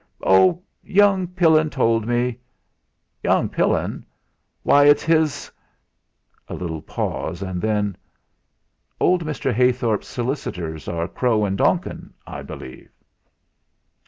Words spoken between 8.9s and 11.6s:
"Old Mr. Heythorp's solicitors are Crow &